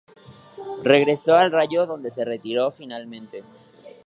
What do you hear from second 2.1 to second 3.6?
retiró finalmente.